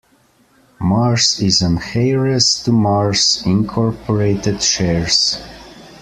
Mars 0.79 1.39
is 1.41 1.61
an 1.61 1.79
heiress 1.93 2.63
to 2.63 2.71
Mars, 2.71 3.43
Incorporated 3.45 4.63
shares. 4.63 5.37